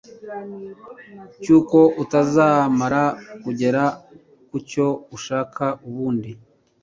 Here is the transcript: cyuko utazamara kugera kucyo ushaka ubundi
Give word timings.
cyuko 1.41 1.79
utazamara 2.03 3.03
kugera 3.43 3.83
kucyo 4.49 4.85
ushaka 5.17 5.63
ubundi 5.87 6.31